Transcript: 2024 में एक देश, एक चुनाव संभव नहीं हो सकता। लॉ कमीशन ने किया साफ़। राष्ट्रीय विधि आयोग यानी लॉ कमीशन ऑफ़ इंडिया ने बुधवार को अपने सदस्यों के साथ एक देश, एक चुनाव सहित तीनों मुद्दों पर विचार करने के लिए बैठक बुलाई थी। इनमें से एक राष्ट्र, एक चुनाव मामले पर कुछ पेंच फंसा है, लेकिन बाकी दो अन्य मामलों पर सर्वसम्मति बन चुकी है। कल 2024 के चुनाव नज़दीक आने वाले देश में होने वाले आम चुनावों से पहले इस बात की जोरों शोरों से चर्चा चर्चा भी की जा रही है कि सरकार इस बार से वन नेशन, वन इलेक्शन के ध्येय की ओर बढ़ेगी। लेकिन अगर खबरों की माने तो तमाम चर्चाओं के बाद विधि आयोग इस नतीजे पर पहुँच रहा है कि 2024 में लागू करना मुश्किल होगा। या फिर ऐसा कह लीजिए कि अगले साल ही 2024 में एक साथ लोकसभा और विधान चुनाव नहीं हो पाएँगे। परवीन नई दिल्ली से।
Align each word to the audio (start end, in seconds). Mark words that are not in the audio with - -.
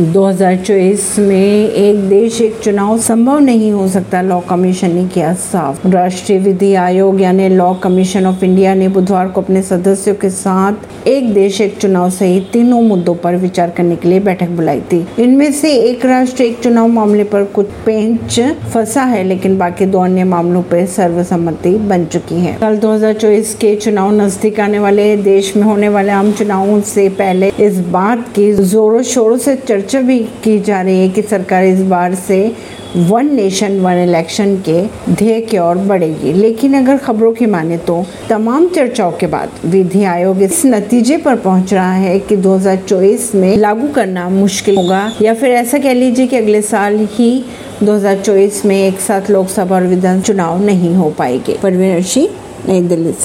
2024 0.00 1.18
में 1.18 1.70
एक 1.70 2.08
देश, 2.08 2.40
एक 2.40 2.58
चुनाव 2.58 2.98
संभव 2.98 3.38
नहीं 3.38 3.72
हो 3.72 3.88
सकता। 3.88 4.22
लॉ 4.22 4.40
कमीशन 4.40 4.90
ने 4.90 5.08
किया 5.08 5.34
साफ़। 5.34 5.88
राष्ट्रीय 5.88 6.38
विधि 6.38 6.74
आयोग 6.74 7.20
यानी 7.20 7.48
लॉ 7.48 7.74
कमीशन 7.74 8.26
ऑफ़ 8.26 8.44
इंडिया 8.44 8.74
ने 8.74 8.88
बुधवार 8.88 9.28
को 9.28 9.40
अपने 9.40 9.62
सदस्यों 9.62 10.14
के 10.14 10.30
साथ 10.30 11.06
एक 11.06 11.34
देश, 11.34 11.60
एक 11.60 11.78
चुनाव 11.78 12.10
सहित 12.10 12.48
तीनों 12.52 12.82
मुद्दों 12.82 13.14
पर 13.14 13.36
विचार 13.36 13.70
करने 13.70 13.96
के 13.96 14.08
लिए 14.08 14.20
बैठक 14.20 14.48
बुलाई 14.48 14.80
थी। 14.80 15.06
इनमें 15.18 15.52
से 15.52 15.74
एक 15.74 16.04
राष्ट्र, 16.04 16.42
एक 16.42 16.60
चुनाव 16.60 16.88
मामले 16.88 17.24
पर 17.24 17.44
कुछ 17.44 17.66
पेंच 17.86 18.40
फंसा 18.74 19.02
है, 19.02 19.24
लेकिन 19.24 19.58
बाकी 19.58 19.86
दो 19.86 20.00
अन्य 20.00 20.24
मामलों 20.24 20.62
पर 20.62 20.86
सर्वसम्मति 20.86 21.70
बन 21.70 22.04
चुकी 22.04 22.34
है। 22.34 22.58
कल 22.60 22.76
2024 22.76 23.54
के 23.54 23.76
चुनाव 23.76 24.12
नज़दीक 24.12 24.60
आने 24.60 24.78
वाले 24.78 25.16
देश 25.16 25.56
में 25.56 25.64
होने 25.64 25.88
वाले 25.88 26.12
आम 26.12 26.32
चुनावों 26.32 26.80
से 26.80 27.08
पहले 27.08 27.52
इस 27.60 27.78
बात 27.78 28.28
की 28.28 28.52
जोरों 28.52 29.02
शोरों 29.02 29.36
से 29.36 29.56
चर्चा 29.56 29.83
चर्चा 29.84 30.00
भी 30.00 30.18
की 30.18 30.60
जा 30.60 30.80
रही 30.80 30.98
है 30.98 31.08
कि 31.08 31.22
सरकार 31.22 31.64
इस 31.64 31.80
बार 31.82 32.14
से 32.14 32.52
वन 32.96 33.34
नेशन, 33.34 33.80
वन 33.80 33.92
इलेक्शन 33.92 34.56
के 34.56 34.82
ध्येय 35.12 35.40
की 35.40 35.58
ओर 35.58 35.76
बढ़ेगी। 35.76 36.32
लेकिन 36.32 36.74
अगर 36.74 36.96
खबरों 36.96 37.32
की 37.32 37.46
माने 37.46 37.78
तो 37.78 38.06
तमाम 38.28 38.68
चर्चाओं 38.68 39.12
के 39.12 39.26
बाद 39.26 39.50
विधि 39.64 40.04
आयोग 40.04 40.42
इस 40.42 40.62
नतीजे 40.66 41.16
पर 41.16 41.36
पहुँच 41.36 41.74
रहा 41.74 41.92
है 41.92 42.18
कि 42.18 42.36
2024 42.36 43.34
में 43.34 43.56
लागू 43.56 43.88
करना 43.88 44.28
मुश्किल 44.28 44.76
होगा। 44.76 45.12
या 45.22 45.34
फिर 45.34 45.50
ऐसा 45.50 45.78
कह 45.78 45.92
लीजिए 45.92 46.26
कि 46.26 46.36
अगले 46.36 46.62
साल 46.62 47.08
ही 47.12 47.44
2024 47.82 48.64
में 48.64 48.88
एक 48.88 49.00
साथ 49.00 49.30
लोकसभा 49.30 49.74
और 49.74 49.82
विधान 49.82 50.20
चुनाव 50.20 50.64
नहीं 50.64 50.94
हो 50.94 51.10
पाएँगे। 51.10 51.58
परवीन 51.62 52.28
नई 52.68 52.80
दिल्ली 52.80 53.12
से। 53.12 53.22